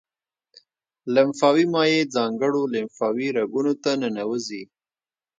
لمفاوي 1.13 1.65
مایع 1.73 2.01
ځانګړو 2.15 2.61
لمفاوي 2.73 3.27
رګونو 3.37 3.73
ته 3.83 3.91
ننوزي. 4.01 4.63